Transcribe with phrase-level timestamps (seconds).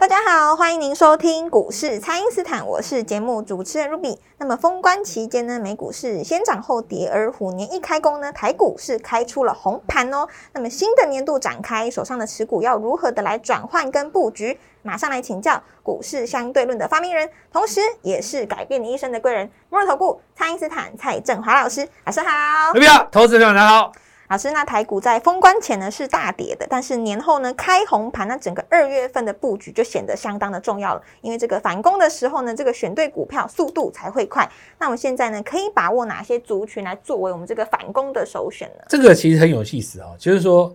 [0.00, 4.16] 大家好，欢迎您收听股市蔡因斯坦，我是节目主持人 Ruby。
[4.38, 10.26] 那么封关期间呢，美股是先涨后跌，而虎年一开工呢，台股是开出了红盘哦。
[10.54, 14.58] 那么新的年度展开，手上的持股要如何的来转换跟布局？
[14.80, 22.72] 马上来请教股市相对论的发明人，同时也是改变你一生的贵人——摩尔投顾蔡因斯坦蔡振华老师，老师好。
[22.72, 23.92] Ruby，投资朋友大家好。
[24.30, 31.02] 老师，那台股在封关前呢是大跌的，但是年后呢开红盘，那整个二月份的布局就显得相当的重要了。
[31.20, 34.48] 因为这个反攻的时候呢，这个选对股票速度才会快。
[34.78, 38.84] 那我们现在呢可以把握哪些族群来作为我们这个反攻的首选呢？
[38.88, 40.72] 这个其实很有意思哦，就是说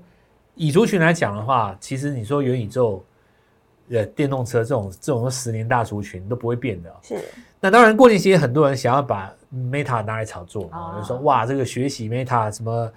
[0.56, 3.02] 以族群来讲的话，其实你说元宇宙、
[3.90, 6.96] 呃电动车这种这种十年大族群都不会变的、哦。
[7.02, 7.18] 是
[7.62, 12.92] 那当然过年期间很多人想要把 Meta 拿来炒作哦啊，就说哇这个学习 Meta 什么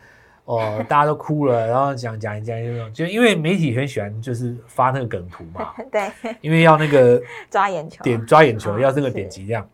[0.49, 2.57] 哦，大家都哭了， 然后讲讲一讲
[2.95, 8.03] 就因为媒体很喜欢就是发那个梗图嘛， 对，因为要那个 抓眼球。
[8.03, 9.69] 点抓眼球，哦要这个是点击量。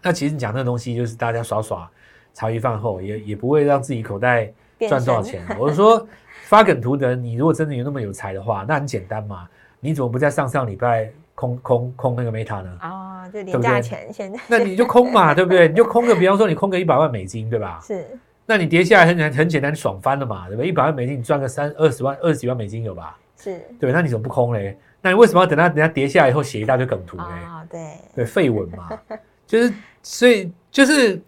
[0.00, 1.90] 那其实你讲那个东西，就是大家耍耍，
[2.32, 5.56] 茶余饭后，也也不会让自己口袋变赚多少身钱。
[5.58, 6.06] 我是说，
[6.44, 9.48] 发梗图的人，你如果真的有那么有才的话，那很简单嘛，
[9.80, 12.78] 你怎么不在上上礼拜空空空那个 Meta 呢？
[12.82, 15.66] 哦，就廉价钱现在那你就空嘛，对不对？
[15.66, 17.80] 你就空个，比方说你空个一百万美金，对吧？
[17.82, 18.06] 是
[18.50, 20.68] 那你跌下来很简很简单，爽翻了嘛，对不对？
[20.68, 23.18] 一百万美金你赚个三二十万、二十几万美金有吧？
[23.36, 24.78] 是对，那你怎么不空嘞？
[25.02, 27.22] 那你为什么要等它等它跌下来以后写一大堆梗图嘞？
[27.22, 28.88] 啊，对，对废文嘛，
[29.46, 31.20] 就是所以就是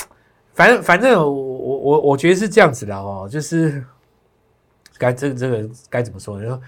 [0.54, 3.84] 反正反正我我我我觉得是这样子的哦，就是
[4.96, 6.42] 该这个这个该怎么说呢？
[6.42, 6.62] 就说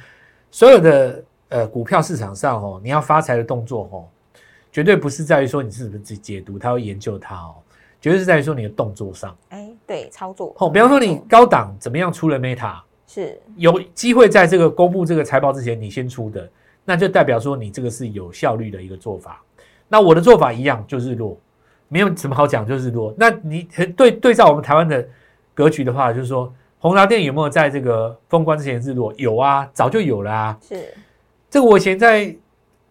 [0.51, 4.05] 所有的呃股票市场上哦，你要发财的动作哦，
[4.71, 7.57] 绝对不是在于说你是不是自己解读它，会研究它哦，
[8.01, 9.62] 绝对是在于说你的动作上哎，
[9.93, 10.71] 对，操作哦。
[10.71, 12.77] 比方说你高档怎么样出了 Meta，
[13.07, 16.51] 是有机会在这个公布这个财报之前你先出的，
[16.83, 19.43] 那就代表说你这个是有效率的一个做法。
[19.89, 21.39] 那我的做法一样，就日落，
[21.89, 23.15] 没有什么好讲，就日落。
[23.19, 25.07] 那你对对照我们台湾的
[25.53, 29.13] 格局的话，就是说宏达电有没有在这个封关之前日落？
[29.19, 30.59] 有啊，早就有了啊。
[30.67, 30.83] 是
[31.51, 32.35] 这个我以前在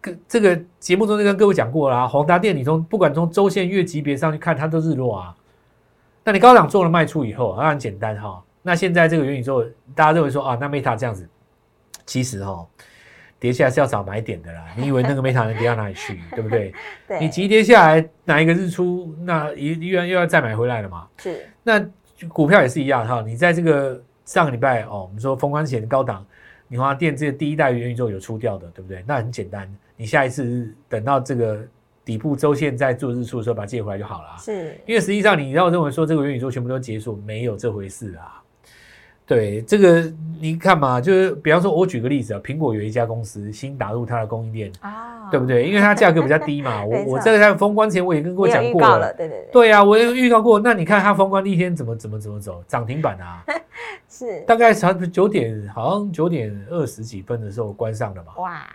[0.00, 5.34] 跟这个节目中就跟各位讲过啦、宏达电你从不管从周线、月级别上去看，它都日落啊。
[6.24, 8.42] 那你高档做了卖出以后，那很简单哈。
[8.62, 11.28] 那现在这个元宇宙，大家认为说啊，那 Meta 这样子，
[12.06, 12.64] 其实哈
[13.40, 14.64] 跌下来是要找买点的啦。
[14.76, 16.72] 你以为那个 Meta 能跌到哪里去， 对不对？
[17.08, 21.08] 对，你急跌下来，哪一个日出，那一又要又要再买回来了嘛？
[21.18, 21.84] 是那
[22.28, 26.24] 股票也是一样哈，你在这个上个礼拜哦，我们说封关前高档，
[26.68, 29.02] 你华电这个第一代元宇宙有出掉的，对不对？
[29.08, 31.66] 那很简单，你下一次等到这个
[32.04, 34.36] 底部周线在做日出的时候，把它借回来就好了啊。
[34.38, 38.38] 是因为实际上你要认为说这个元宇宙全部都结束，没有这回事啊。
[39.24, 45.64] 对，这个你看嘛，就是比方说，我举个例子啊，苹果有一家公司新打入它的供应链，啊，对不对？
[45.66, 46.84] 因为它价格比较低嘛。
[46.84, 50.58] 我我这个在封关前我也跟各位讲过了了，，对对对，对啊，我也预告过。
[50.58, 53.44] 那你看它封关第一天怎么怎么怎么走，涨停板啊，
[54.10, 58.32] 是大概差不多九点，好像九点二十几分的时候关上的嘛。
[58.38, 58.66] 哇，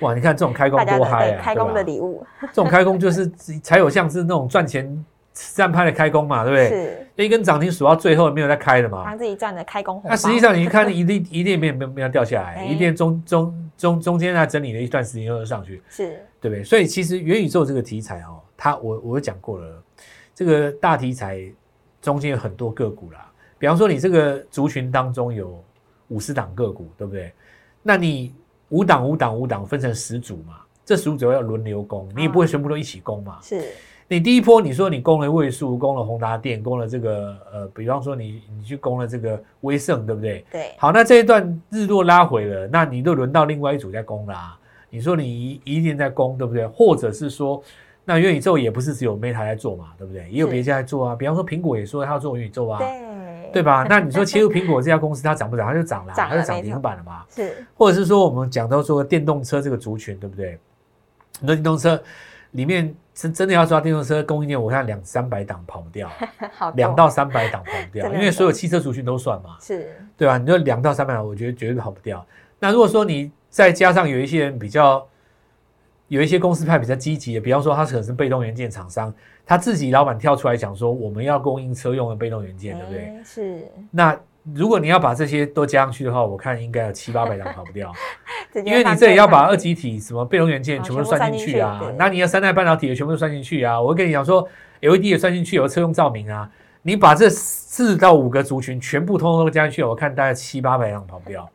[0.00, 1.40] 哇，你看这种开工多嗨啊！
[1.42, 3.26] 开工的礼物这种开工就是
[3.62, 6.68] 才有像是那种赚钱站拍的开工嘛，对不对？
[7.16, 9.16] 是一根涨停数到最后没有再开的嘛帮。
[9.16, 10.10] 自己赚的开工红包。
[10.10, 16.64] 那实际上你看一定一定没有没有没有掉下来，哎一定中中中中间它整理了一段时间又上去，是对不对？
[16.64, 19.82] 所以其实元宇宙这个题材哦，它我我讲过了，
[20.34, 21.40] 这个大题材
[22.02, 23.30] 中间有很多个股啦。
[23.58, 25.62] 比方说你这个族群当中有
[26.08, 27.32] 五十档个股，对不对？
[27.82, 28.34] 那你
[28.70, 33.38] 五档五档五档分成十组嘛，这十组主要要轮流攻，你也不会全部都一起攻嘛。
[33.42, 33.62] 是
[34.06, 40.44] 你第一波你说你攻了位数，攻了宏达电，攻了这个呃，比方说你你去攻了这个威盛，对不对？
[40.52, 44.58] 对好，那这一段日落拉回了，那你就轮到另外一组在攻啦、
[44.90, 46.66] 你说你一一定在攻，对不对？
[46.66, 47.62] 或者是说，
[48.04, 50.28] 那元宇宙也不是只有 Meta 在做嘛，对不对？
[50.30, 51.16] 也有别家在做啊。
[51.16, 52.86] 比方说苹果也说它要做元宇宙啊，对
[53.54, 53.86] 对吧？
[53.88, 55.66] 那你说切入苹果这家公司，它涨不涨？
[55.68, 57.24] 它就涨了啊，涨了它就涨停板了嘛。
[57.30, 60.58] 是或者是说我们讲到说电动车这个族群，对不对？
[61.40, 62.00] 很多电动车
[62.52, 66.10] 里面真真的要抓电动车供应链，我看两三百档跑不掉，
[66.76, 70.36] 两到三百档跑不掉，因为所有汽车族群都算嘛，是对吧？
[70.38, 72.24] 你就两到三百档，我觉得绝对跑不掉。
[72.58, 75.06] 那如果说你再加上有一些人比较
[76.08, 79.12] 有一些公司派比较积极的，比方说他可能是被动元件厂商，
[79.46, 83.00] 他自己老板跳出来讲说我们要供应车用的被动元件，对不对？
[83.00, 83.58] 哎是，
[83.90, 84.16] 那
[84.52, 87.90] 如果你要把这些都加上去的话，我看应该有七八百张跑不掉，
[88.64, 93.80] 因为你这里要把二极体什么被动元件哦全部都算进去啊那你要三代半导体也全部都算进去啊。
[93.80, 94.46] 我跟你讲说
[94.80, 96.48] ，LED 也算进去，有车用照明啊，
[96.82, 101.50] 你把这四到五个族群全部通通都加进去，我看大概七八百张跑不掉。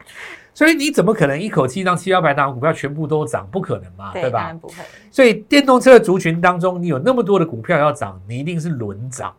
[0.60, 3.48] 所以你怎么可能一口气让七八百档股票全部都涨？
[3.50, 4.60] 不可能嘛，对，对吧当然？
[4.60, 4.74] 不会，
[5.10, 9.34] 所以电动车的族群当中，你有那么多的股票要涨，你一定是轮涨。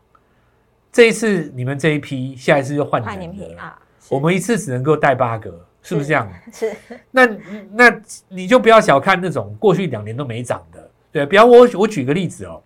[0.90, 3.62] 这一次你们这一批，下一次就换你们了。
[3.62, 3.78] 啊，
[4.08, 5.50] 我们一次只能够带八个，
[5.82, 6.26] 是不是这样？
[6.54, 6.74] 是
[7.10, 7.26] 那
[7.70, 12.62] 那你就不要小看那种过去两年都没涨的，对，比方我我举个例子哦，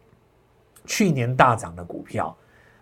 [0.87, 2.33] 去年大涨的股票，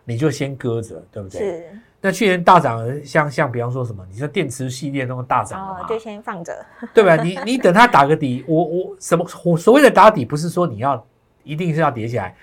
[0.04, 1.40] 你就先搁着，对不对？
[1.40, 1.64] 是，
[2.04, 6.52] 那去年大涨，像像比方说什么，你说电池系列那种大涨的嘛，哦就先放着，
[6.92, 7.14] 对吧？
[7.22, 11.06] 你你等它打个底，我我什么我所谓的打底，不是说你要
[11.44, 12.34] 一定是要叠起来。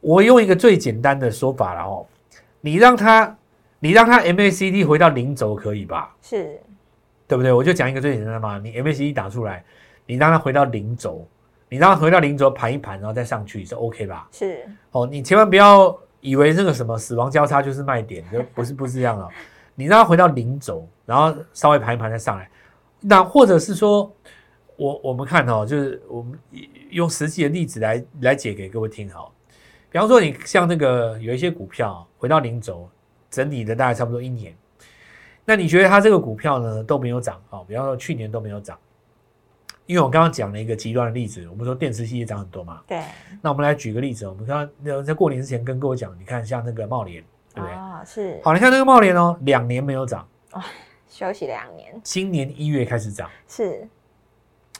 [0.00, 2.06] 我用一个最简单的说法了哦，
[2.62, 3.36] 你让它
[3.78, 6.14] 你让它 MACD 回到零轴可以吧？
[6.22, 6.58] 是
[7.26, 7.52] 对不对？
[7.52, 9.62] 我就讲一个最简单的嘛，你 MACD 打出来，
[10.06, 11.28] 你让它回到零轴，
[11.68, 14.26] 你让它回到零轴盘一盘，然后再上去是 OK 吧？
[14.32, 19.28] 是，哦，你千万不要以为那个什么死亡交叉就是卖点，就不是不是这样哦。
[19.74, 22.50] 你让它回到零轴，然后稍微盘一盘再上来。
[23.00, 24.12] 那或者是说，
[24.76, 26.38] 我我们看哦，就是我们
[26.90, 29.32] 用实际的例子来来解给各位听好。
[29.90, 32.88] 比方说，你像那个有一些股票回到零轴，
[33.30, 34.52] 整理的大概差不多一年，
[35.44, 37.64] 那你觉得它这个股票呢都没有涨啊、哦？
[37.68, 38.76] 比方说去年都没有涨，
[39.88, 43.02] 因为我刚刚讲了一个极端的例子，我们说电池系列涨很多嘛，对，
[43.40, 47.24] 那我们来举个例子，我们刚刚在过年之前跟各位讲，你看像那个茂联，
[47.54, 47.74] 对不对？
[47.74, 50.28] 哦，是，好，你看那个茂联哦，两年没有涨，
[51.08, 53.88] 休息两年，今年一月开始涨，是，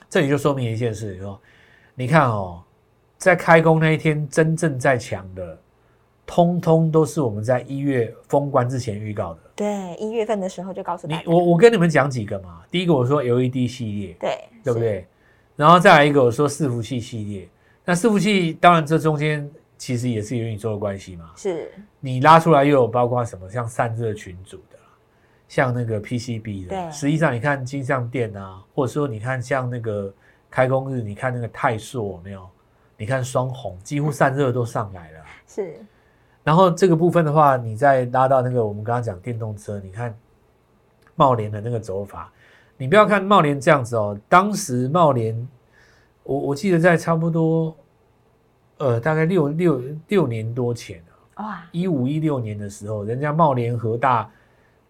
[0.07, 1.39] 这里就说明一件事哦，
[1.95, 2.63] 你看哦，
[3.17, 5.59] 在开工那一天真正在抢的，
[6.29, 9.39] 通通都是我们在一月封关之前预告的。
[9.55, 14.63] 对，一月份的时候就告诉你我我跟你们讲几个嘛，第一个我说 LED 系列，对，是？
[14.63, 15.07] 对不对？
[15.55, 17.49] 然后再来一个我说伺服器系列，
[17.83, 21.31] 那伺服器当然这中间其实也是元宇宙的关系嘛。
[21.35, 24.77] 是，你拉出来又有包括什么，像散热群组的，
[25.47, 30.13] 像那个 PCB 的，对实际上你看金像电啊，或者说你看像那个
[30.47, 32.47] 开工日，你看那个泰硕有没有？
[32.97, 35.19] 你看双红，几乎散热都上来了。
[35.47, 35.83] 是，
[36.43, 40.17] 然后这个部分的话，你再拉到那个我们刚刚讲电动车，你看
[41.15, 42.31] 茂联的那个走法，
[42.77, 45.47] 你不要看茂联这样子哦，当时茂联，
[46.23, 47.75] 我我记得在差不多，
[48.77, 51.03] 呃，大概六六六年多前
[51.35, 54.29] 啊，哇，一五一六年的时候，人家茂联和大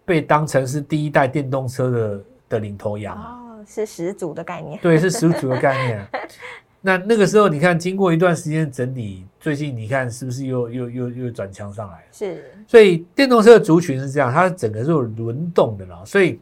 [0.04, 6.08] 被当成是第一代电动车的的领头羊啊，哦，是始祖的概念，对，是十足的概念、啊。
[6.80, 12.04] 那那个时候，你看，经过一段时间整理，最近你看是不是又又又又转强上来了？
[12.12, 16.02] 是，所以电动车的族群是这样，它整个是有轮动的啦。
[16.04, 16.38] 所以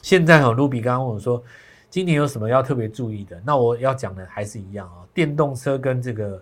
[0.00, 1.42] 现在哈，Ruby 刚刚问我说，
[1.90, 3.42] 今年有什么要特别注意的？
[3.44, 6.40] 那我要讲的还是一样啊，电动车跟这个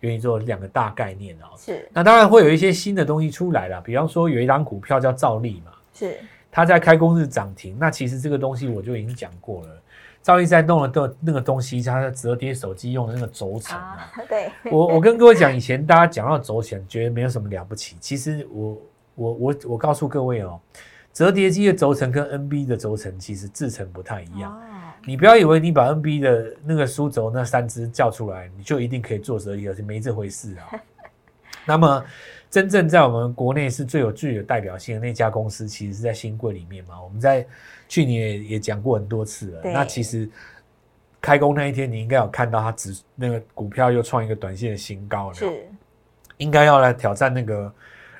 [0.00, 1.52] 元宇宙两个大概念啊。
[1.58, 6.16] 是，那当然会有一些新的东西出来了，比方说有一张股票叫兆利嘛，是，
[6.50, 7.76] 它在开工日涨停。
[7.78, 9.82] 那其实这个东西我就已经讲过了，
[10.22, 17.96] 兆利在弄了的那个东西，它的折叠手机用的那个轴承啊啊，对，我我跟各位讲，以前大家讲到轴承，觉得没有什么了不起。
[18.00, 18.82] 其实我
[19.14, 20.60] 我我我告诉各位哦，
[21.12, 24.52] 折叠机的轴承跟 NB 的轴承其实制成不太一样。
[24.52, 24.62] 哦，
[25.06, 30.78] 你不要以为你把 NB 的那个书轴那三只叫出来，你就一定可以做折叠，是没这回事啊。
[31.64, 32.04] 那么
[32.50, 37.00] 真正在我们国内是最有具有代表性的那家公司，其实是在新贵里面嘛。
[37.02, 37.46] 我们在
[37.88, 39.60] 去年也也讲过很多次了。
[39.64, 40.28] 那其实
[41.20, 45.46] 开工那一天，你应该有看到它指那个股票又创一个短线的新高了，是，
[46.38, 47.72] 应该要来挑战那个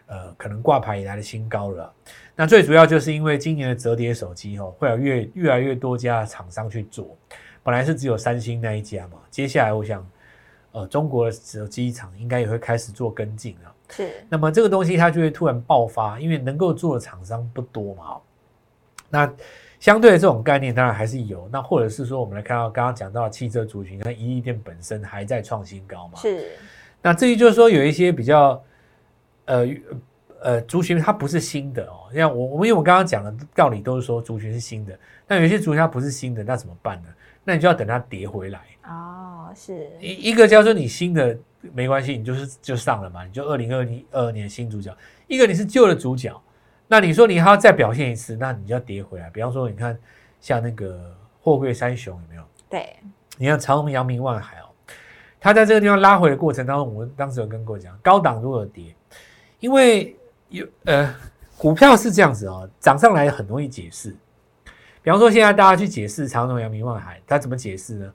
[0.07, 1.91] 呃可能挂牌以来的新高了。
[2.37, 7.17] 那最主要就是因为今年的折叠手机哦，会有越越来越多家厂商去做，
[7.63, 10.07] 本来是只有三星那一家嘛，接下来我想，
[10.73, 13.75] 呃，中国的手机厂应该也会开始做跟进了。
[13.91, 18.05] 是，那么这个东西它就会突然爆发，因为能够做的厂商不多嘛。
[18.05, 18.21] 哦
[19.11, 19.33] 那
[19.81, 26.19] 相对的这种概念当然还是有，那或者是说我们来看到刚刚讲到的汽车族群，那一利店本身还在创新高嘛。
[26.19, 26.51] 是，
[27.01, 28.63] 那至于就是说有一些比较
[29.47, 29.67] 呃
[30.43, 37.09] 呃族群它不是新的哦，像我我们因为我刚刚讲的道理都是说族群是新的，那有一些族群它不是新的，那怎么办呢？
[37.45, 38.61] 那你就要等它跌回来。
[38.85, 44.97] 哦，是，一一个叫做你新的没关系，你就是就上了嘛，你就二零二零二二年新主角。
[45.27, 46.41] 一个你是旧的主角，
[46.87, 49.29] 那你说你还要再表现一次，那你就要跌回来。
[49.31, 49.99] 比方说，你看
[50.41, 52.43] 像那个货柜三雄有没有？
[52.71, 52.97] 对，
[53.37, 54.69] 你看长隆、阳明、万海哦，
[55.41, 58.95] 它在这个地方拉回的过程当中，我们当时有跟各位讲，高档如何跌，
[59.61, 60.17] 因为
[60.49, 61.15] 有呃
[61.57, 64.17] 股票是这样子哦，涨上来很容易解释。
[65.03, 68.13] 比方说，现在大家去解释长隆、阳明、万海，它怎么解释呢？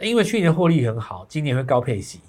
[0.00, 2.20] 因为去年获利很好，今年会高配息，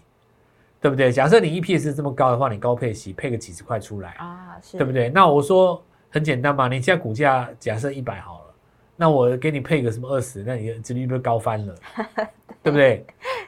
[0.82, 1.12] 对不对？
[1.12, 4.92] 假设你 EPS 这么高的话，你高配息配个几十块出来，啊，是，对不？
[4.92, 5.10] 对？
[5.10, 8.54] 那我说很简单嘛，你现在股价假设一百好了，
[8.96, 11.76] 那我给你配个什么二十，那你的殖利率不是高翻了，
[12.62, 13.06] 对不对？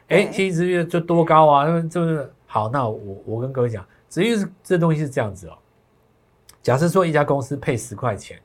[0.07, 1.65] 哎，对其实殖利率就多高啊？
[1.67, 2.69] 那这不是好？
[2.69, 5.57] 那我我跟各位讲，殖利率是这东西是这样子哦。
[6.63, 8.39] 假设说一家公司配十块钱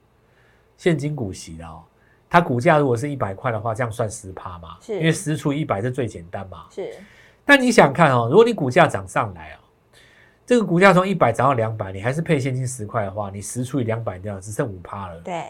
[0.77, 1.83] 现金股息的哦，
[2.29, 4.77] 它股价如果是一百块的话，这样算十趴嘛？
[4.81, 6.67] 是因为十除以一百是最简单嘛。
[6.71, 6.91] 是，
[7.45, 9.59] 但你想看哦，如果你股价涨上来哦，
[10.47, 15.21] 这个股价从一百涨到两百，你还是配现金十块的话，你十除以两百掉，只剩五趴了。
[15.21, 15.45] 对，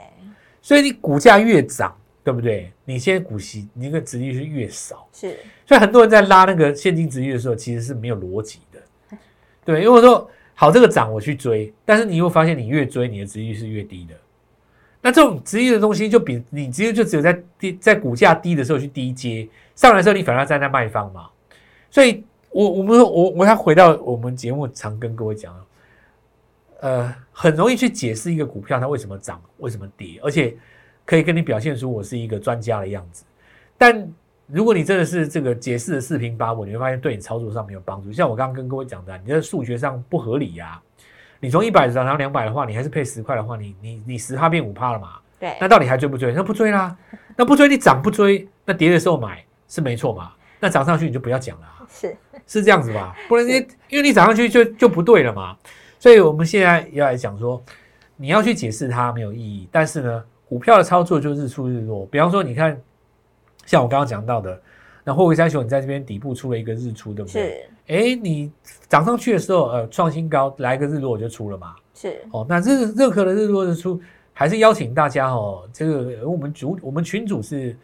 [0.60, 2.72] 所以你股价越涨，对不对？
[2.84, 9.18] 你现在股息你那个值率是越少，是，所以很多人在拉那个现金值率的时候，其实是没有逻辑的。
[9.64, 14.14] 对，因为我说好这个涨我去追，但是你又发现你越追，你的值率是越低的。
[15.00, 21.28] 那这种值率的东西，就比你直接就只有在低在股价低的时候去低接，上来的时候你反而站在卖方嘛。
[21.92, 25.54] 所以我我们说我我要回到我们节目常跟各位讲，
[26.80, 30.56] 呃，很容易去解释一个股票它为什么涨，为什么跌，而且
[31.04, 33.24] 可以跟你表现出我是一个专家的样子。
[33.76, 34.10] 但
[34.46, 38.10] 如果你真的是这个解释的四平八稳，你会发现对你操作上没有帮助。
[38.10, 40.80] 像我刚刚跟各位讲的，你的数学上不合理呀、
[41.40, 45.18] 你从一百涨到两百的话，你还是配十块的话，你你你十趴变五趴了嘛？
[45.38, 46.32] 对，那到底还追不追？
[46.32, 46.96] 那不追啦，
[47.36, 50.32] 那不追你涨不追，那跌的时候买是没错嘛？
[50.62, 52.16] 那涨上去你就不要讲了啊、是，
[52.46, 53.12] 是这样子吧？
[53.28, 55.56] 不然因为因为你涨上去就就不对了嘛。
[55.98, 57.60] 所以我们现在要来讲说，
[58.16, 59.68] 你要去解释它没有意义。
[59.72, 62.06] 但是呢，股票的操作就日出日落。
[62.06, 62.80] 比方说，你看，
[63.66, 64.60] 像我刚刚讲到的，
[65.02, 67.42] 那货柜三雄，你在这边底部出了一个日出，对不对？
[67.42, 68.52] 是，哎，你
[68.88, 71.74] 涨上去的时候，呃，创新高，来个日落就出了嘛。
[71.92, 74.00] 是，哦，那任任何的日落日出，
[74.32, 75.68] 还是邀请大家哦。
[75.72, 77.76] 这个我们主我们群主是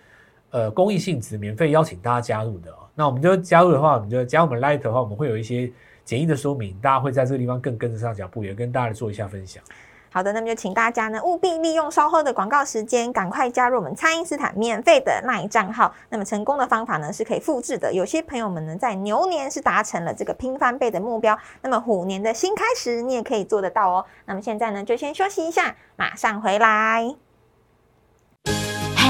[0.50, 2.76] 呃公益性质，免费邀请大家加入的、哦。
[2.95, 5.71] 那我们就加入的话，我们就加我们 Light 的话，我们会有一些
[6.05, 9.62] 简易的说明，大家会在这个地方更跟得上脚步，也跟大家做一下分享。
[10.11, 15.95] 好的，那么就请大家呢务必利用稍后的广告时间，赶快加入我们蔡因斯坦免费的 LINE 账号。
[16.09, 17.93] 那么成功的方法呢是可以复制的。
[17.93, 24.05] 有些朋友们呢在牛年是达成了这个拼翻倍的目标，那么虎年的新开始你也可以做得到哦。
[24.25, 27.28] 那么现在呢就先休息一下，马上回来。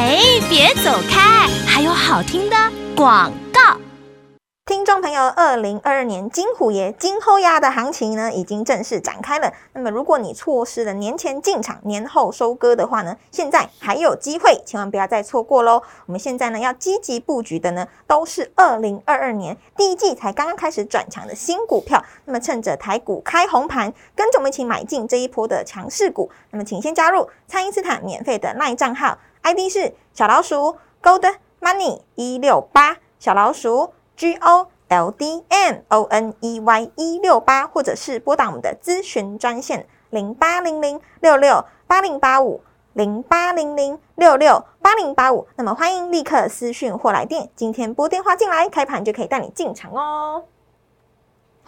[0.01, 0.17] 哎，
[0.49, 2.57] 别走开，还有好听的
[2.95, 3.77] 广告。
[4.65, 9.53] 听众朋友，二零二二年金虎爷金后压的行情呢，已经正式展开了。
[9.73, 15.83] 那么，如果你错失了年前进场、年后收割的话呢，现在还有机会，千万不要再错过喽。
[16.07, 22.05] 我们现在呢，要积极布局的呢，都是二零二二年第一季才刚刚开始转强的新股票。
[22.27, 26.31] 那么，趁着台股开红盘，跟着我们一起买进这一波的强势股。
[26.51, 33.93] 那么，请先加入蔡因斯坦免费的 LINE 账号，ID 是小老鼠 Gold Money 一六八，小老鼠。
[34.19, 42.61] G O L D M O N E Y 一六八，或者是拨打我们的咨询专线零八零零六六八零八五
[42.95, 45.47] 零八零零六六八零八五。
[45.55, 50.43] 那么欢迎立刻私讯或来电，今天拨电话进来，开盘就可以带你进场哦。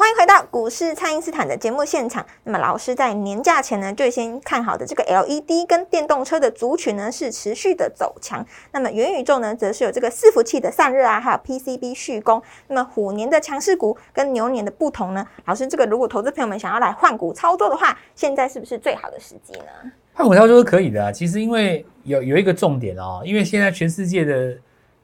[0.01, 2.25] 欢迎回到股市，蔡因斯坦的节目现场。
[2.45, 8.43] 那么老师在年假前呢，最先看好的这个 LED 跟电动车的族群呢是持续的走强。
[8.73, 12.43] 那么元宇宙呢，则是有这个伺服器的散热啊，还有 PCB 续供。
[12.69, 15.23] 那么虎年的强势股跟牛年的不同呢？
[15.45, 19.93] 老师，这个如果投资朋友们想要来换股操作的话，现在是不是最好的时机呢？
[20.15, 21.13] 换股操作是可以的啊。
[21.13, 24.57] 其实因为有有一个重点哦，因为现在全世界的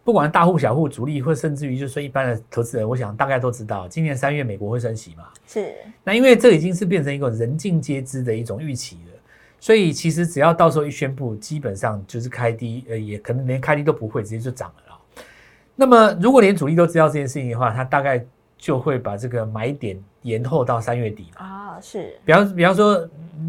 [0.06, 5.24] 不管大户、小户、主力，或甚至于就是说一般的投资人，我想大概都知道，今年三月美国会升息嘛。
[5.48, 9.20] 是那因为这已经是变成一个人尽皆知的一种预期了，
[9.58, 15.24] 所以其实只要到时候一宣布，基本上就是开低，呃，也可能连开低都不会，直接就涨了啦。
[15.74, 18.24] 那么如果连主力都知道这件事情的话，他大概
[18.56, 21.44] 就会把这个买点延后到三月底嘛。
[21.44, 22.96] 啊，是比方比方说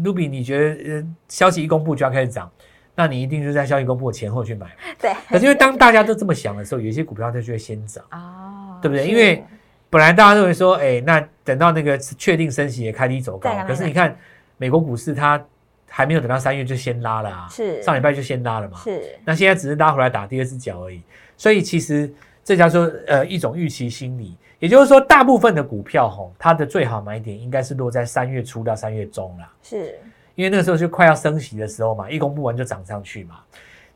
[0.02, 2.50] ，Ruby，你觉得呃消息一公布就要开始涨，
[2.98, 4.66] 那你一定就在消息公布前后去买。
[5.00, 8.04] 对可是因为当大家都这么想的时候，有一些股票它就会先涨。
[8.08, 9.44] 啊，对不对因为
[9.88, 14.14] 本来大家认为说，哎，那等到那个确定升息也开低走高，可是你看
[14.56, 15.40] 美国股市它
[15.88, 21.00] 还没有等到三月就先拉了啊，是上礼拜就先拉了嘛，是那现在只是拉回来打第二只脚而已，
[21.36, 22.12] 所以其实
[22.42, 29.98] 这叫做呃一种预期心理，也就是说大部分的股票吼，它的最好买点应该是落在三月初到三月中啦，是
[30.38, 33.40] 因为那个时候就快要升息的时候嘛，一公布完就涨上去嘛。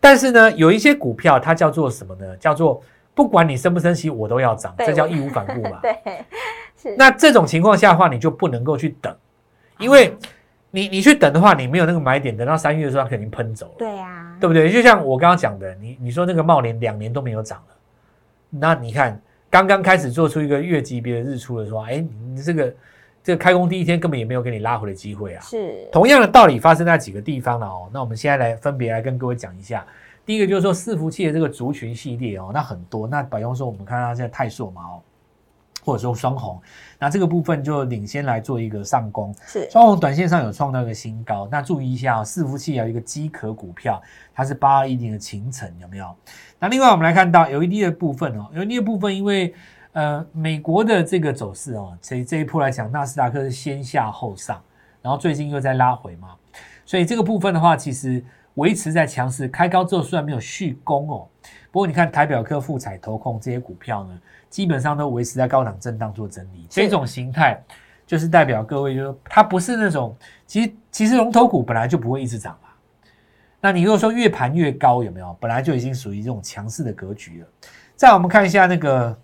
[0.00, 2.36] 但是呢，有一些股票它叫做什么呢？
[2.38, 2.82] 叫做
[3.14, 5.78] 不管你升不升息，我都要涨，这叫义无反顾嘛。
[5.80, 5.94] 对，
[6.76, 9.16] 是那这种情况下的话，你就不能够去等，
[9.78, 10.16] 因为
[10.72, 14.68] 你你去等的话，你没有那个买点，等到三月的时候，它肯定喷走了，对啊，对不对？
[14.68, 17.74] 就像我刚刚讲的，你你说那个茂联两年都没有涨了，
[18.50, 22.74] 那你看刚刚开始做出一个月级别的日出的时候，哎，你这个
[23.22, 25.42] 这个开工第一天根本也没有给你拉回的机会啊。
[25.42, 27.88] 是同样的道理发生在几个地方了哦。
[27.92, 29.86] 那我们现在来分别来跟各位讲一下。
[30.24, 33.08] 第一个就是说伺服器的这个族群系列哦，那很多。
[33.08, 35.02] 那比方说我们看到现在泰硕嘛哦，
[35.84, 36.60] 或者说双红，
[36.96, 39.34] 那这个部分就领先来做一个上攻。
[39.46, 44.00] 是双红短线上有创造一个新高，那注意一下哦，伺服器有一个机壳股票，
[44.32, 46.14] 它是八二一零的秦城有没有？
[46.60, 49.52] 那另外我们来看到 LED 的部分哦，LED 的部分因为
[49.92, 54.62] 呃美国的这个走势哦，这这一波来讲，纳斯达克是先下后上，
[55.00, 56.36] 然后最近又在拉回嘛，
[56.84, 61.28] 所以这个部分的话，其实维持在强势，开高之后虽然没有续攻哦，
[61.70, 64.18] 不过你看台表科、富彩、投控这些股票呢，
[64.48, 67.62] 基本上都维持在高档震荡做整理，这种形态
[68.06, 70.14] 就是代表各位，就是说它不是那种，
[70.46, 72.68] 其实其实龙头股本来就不会一直涨嘛。
[73.60, 75.36] 那你如果说越盘越高，有没有？
[75.40, 77.46] 本来就已经属于这种强势的格局了。
[77.94, 79.16] 再我们看一下那个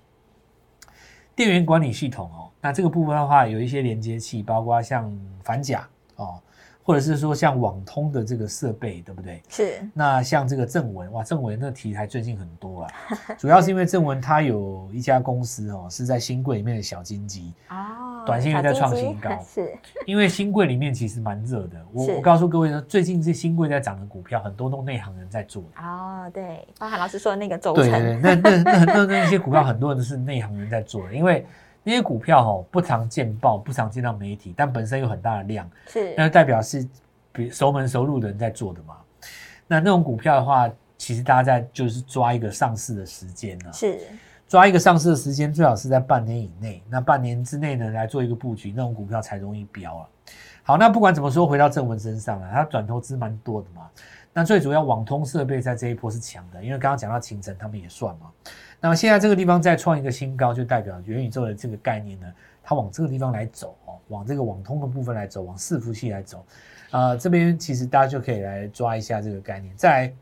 [1.38, 5.08] 电源管理系统哦，那这个部分的话，有一些连接器，包括像
[5.44, 6.42] 反甲哦，
[6.88, 9.42] 或者是说像网通的这个设备，对不对？
[9.50, 12.88] 是那像这个正文，哇，正文那题材最近很多了，
[13.36, 19.70] 主要是因为正文它有一家公司哦，是在新贵里面的小金鸡，哦，短线又在创新高是
[20.06, 21.76] 因为新贵里面其实蛮热的。
[21.92, 25.82] 我是我告诉各位呢，最近这新贵在涨的股票，很多都内行人在做的。
[25.82, 31.44] 哦，对，包含老师说的那个轴对对对，那那那那那些股票很多人都是内行人在做的，因为
[31.82, 36.86] 那些股票哦不常见报，不常见到媒体，但本身有很大的量，是那就代表是
[37.32, 38.96] 比熟门熟路的人在做的嘛。
[39.66, 43.98] 那那种股票的话，其实大家在就是抓一个上市的时间呢、是
[44.48, 46.82] 抓一个上市的时间，最好是在半年以内。
[46.88, 50.08] 那半年之内呢，来做一个布局，那种股票才容易飙啊。
[50.62, 53.88] 好，那不管怎么说，回到正文身上了，它转投资蛮多的嘛。
[54.32, 58.30] 那最主要网通设备在这一波是强的，因为刚刚讲到秦晨，他们也算嘛。
[58.80, 62.26] 那么现在这个地方再创一个新高，就代表元宇宙的这个概念呢，
[62.62, 66.44] 它往这个地方来走哦，往这个网通的部分来走，往伺服器来走。
[66.90, 69.74] 啊、这边其实大家就可以来抓一下这个概念。
[69.76, 70.12] 再来，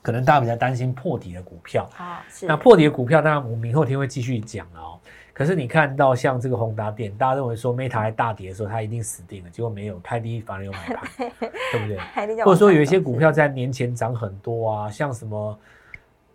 [0.00, 4.98] 可能大家比较担心破底的股票，好是那破底的股票，当然我们明后天会继续讲了哦。
[5.34, 11.08] 可是你看到像这个宏达电，大家认为说 Meta 还大跌的时候，它一定死定了，结果没有，开低反而有买盘，
[11.72, 12.44] 对不对？
[12.44, 15.58] 或者说有一些股票在年前涨很多啊，像什么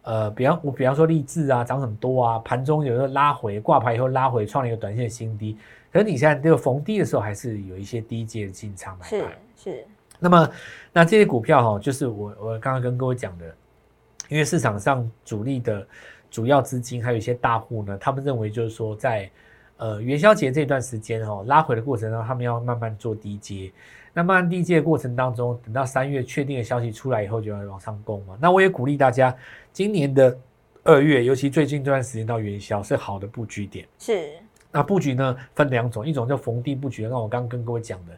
[0.07, 5.57] 呃，比方我比方说励志啊，涨很多啊，盘中有时候拉回，挂牌以后拉回，创了一个短线新低。
[5.91, 9.31] 可是你现在这个逢低的时候，还是有一些低阶的进场买是盘。
[9.57, 9.85] 是
[10.17, 10.49] 那么，
[10.93, 13.53] 那这些股票哈、就是我我刚刚跟各位讲的，
[14.29, 15.85] 因为市场上主力的
[16.31, 19.29] 主要资金还有一些大户呢，他们认为就是说在
[19.75, 23.73] 呃元宵节这段时间哈、拉回的过程中，他们要慢慢做低阶。
[24.17, 28.35] 那慢慢低阶的过程当中，等到三月确定的消息出来以后，就要往上攻嘛。
[28.41, 29.31] 那我也鼓励大家，
[29.71, 30.35] 今年的
[30.83, 33.85] 二月，尤其最近这段时间到元宵是好的布局点。
[33.99, 34.27] 是
[34.71, 38.13] 那布局呢分两种，一种叫逢低布局，那我刚刚跟各位讲的。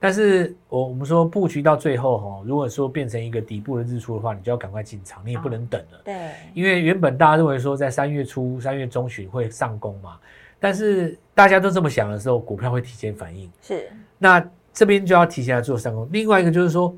[0.00, 6.00] 但是我我们说布局到最后哈，如果说变成一个底部的日出的话，你就要赶快进场，你也不能等了。
[6.04, 10.18] 对因为原本大家认为说在三月初、三月中旬会上攻嘛，
[10.58, 13.48] 但是大家都这么想的时候，股票会提前反应。
[13.62, 13.88] 是
[14.18, 16.06] 那这边就要提前来做上攻。
[16.12, 16.94] 另外一个就是说，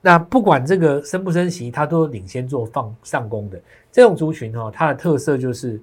[0.00, 5.80] 那不管这个升不升息，它都领先做放上攻的这种族群哈、它的特色就是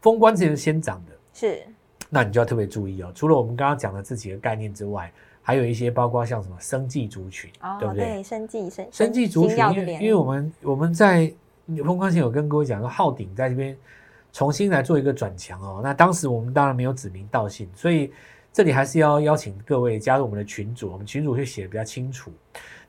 [0.00, 1.12] 封关前先涨的。
[1.34, 1.60] 是
[2.08, 3.12] 那你就要特别注意哦。
[3.14, 5.12] 除了我们刚刚讲的这几个概念之外，
[5.42, 8.04] 还有一些包括像什么生技族群，哦对不对？
[8.04, 11.32] 对生技生生技族群，因为因为我们我们在
[11.84, 13.76] 封关前有跟各位讲说，浩鼎在这边
[14.32, 15.80] 重新来做一个转强哦。
[15.82, 18.10] 那当时我们当然没有指名道姓，所以
[18.58, 22.32] 这里还是要邀请各位加入我们的群组，我们群组会写的比较清楚。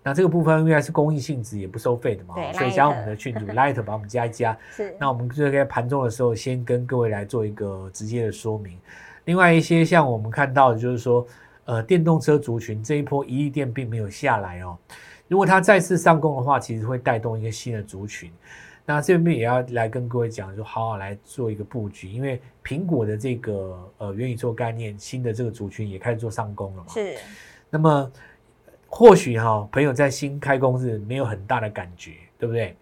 [0.01, 4.57] 那这个部分因为是公益性质，也不收费的嘛，所以加入我们的群组 Light 把我们加一加。
[4.71, 8.79] 是那我们就在盘中的时候，先跟各位来做一个直接的说明。
[9.25, 11.27] 另外一些像我们看到的，就是说，
[11.65, 14.75] 呃，电动车族群这一波一亿电并没有下来哦。
[15.27, 18.31] 如果它再次上攻的话，其实会带动一个新的族群。
[18.89, 26.87] 那这边也要来跟各位讲，就好好来做一个布局，因为苹果的这个呃元宇宙概念，新的这个族群也开始做上攻了嘛。
[26.89, 27.15] 是
[27.69, 28.11] 那么
[28.87, 32.75] 或许哈、朋友在新开工日没有很大的感觉，对不对？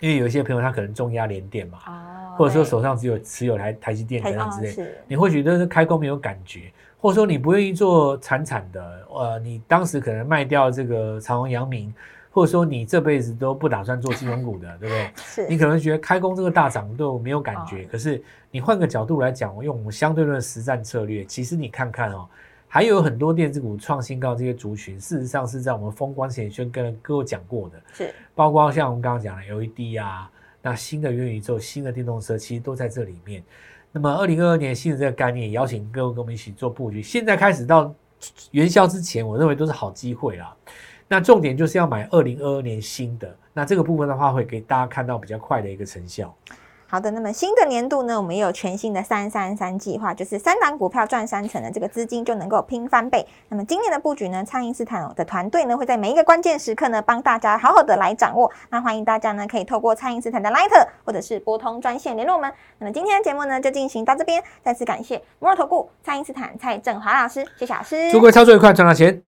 [0.00, 11.94] 因为有一些朋友他可能重压连电嘛，哦，或者说手上只有持有台台积电台等等之类，哦你或许对这开工没有感觉，或者说你不愿意做产产的，呃，你当时可能卖掉这个长虹、阳明，
[12.38, 15.12] 或或者说你这辈子都不打算做金融股的， 对不对？
[15.16, 22.28] 是你可能觉得开工这个大涨都没有感觉，哦可是你换个角度来讲，我用我们相对论的实战策略，其实你看看哦，
[22.68, 30.30] 还有很多电子股创新高这些族群，事实上是在我们封关前先跟各位讲过的，是包括像我们刚刚讲的 LED 啊，
[30.62, 33.42] 那新的元宇宙、新的电动车，其实都在这里面。
[33.90, 37.02] 那么，二零二二年新的这个概念，也邀请各位跟我们一起做布局。
[37.02, 37.92] 现在开始到
[38.52, 40.54] 元宵之前，我认为都是好机会啦。
[41.08, 46.34] 那重点就是要买二零二二年新的，那这个部分的话，会给大家看到比较快的一个成效。
[46.90, 53.26] 好的，那么新的年度呢，我们也有全新的三三三计划，就是三档股票赚三成的这个资金就能够拼翻倍。
[53.50, 58.50] 那么今年的布局呢，蔡因斯坦的团队呢会在每一个关键时刻呢帮大家好好的来掌握。
[58.70, 62.50] 那欢迎大家呢可以透过蔡因斯坦的 Light 或者是拨通专线联络我们。
[62.78, 68.10] 那么今天的节目呢就进行到这边，再次感谢摩尔投顾蔡因斯坦蔡振华老师，谢谢老师。
[68.10, 69.27] 祝各位操作愉快，赚到钱！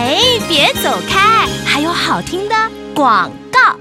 [0.00, 0.16] 哎，
[0.48, 2.54] 别走开，还有好听的
[2.94, 3.76] 广告。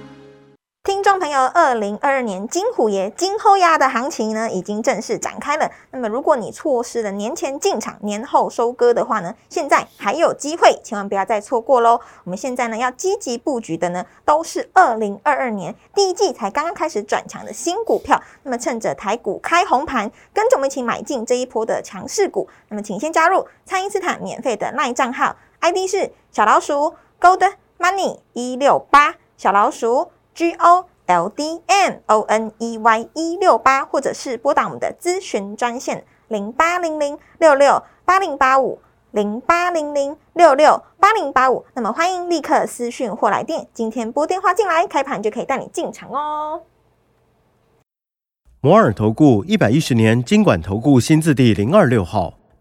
[0.83, 5.69] 听众朋友，二零二二年金虎爷金后鸭的行情呢，已经正式展开了。
[5.91, 11.99] 那么，如果你错失了年前进场、年后收割的话呢，现在还有机会，千万不要再错过喽！
[12.23, 18.19] 我们现在呢要积极布局的呢，都是二零二二年第一季才刚刚开始转强的新股票。
[18.41, 22.49] 那么，趁着台股开红盘，跟着我们一起买进这一波的强势股。
[22.69, 30.11] 那么，请先加入蔡因斯坦免费的赖账号，ID 是小老鼠 Gold Money 一六八，小老鼠。
[30.37, 41.65] G O L D N O N E Y 一六八，或者是拨打我们的咨询专线零八零零六六八零八五零八零零六六八零八五。
[41.73, 46.61] 那么欢迎立刻私讯或来电，今天拨电话进来，开盘就可以带你进场哦。
[48.61, 52.35] 摩尔投顾一百一十年经管投顾新字第零二六号。